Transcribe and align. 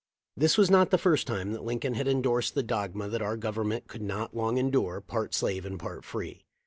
This 0.35 0.57
was 0.57 0.71
not 0.71 0.89
the 0.89 0.97
first 0.97 1.27
time 1.27 1.53
Lincoln 1.53 1.93
had 1.93 2.07
endorsed 2.07 2.55
the 2.55 2.63
dogma 2.63 3.07
that 3.09 3.21
our 3.21 3.37
Government 3.37 3.87
could 3.87 4.01
not 4.01 4.35
long 4.35 4.57
endure 4.57 4.99
part 4.99 5.35
slave 5.35 5.63
and 5.63 5.79
part 5.79 6.03
free. 6.03 6.43